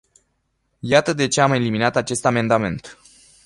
[0.79, 2.97] Iată de ce am eliminat acest amendament.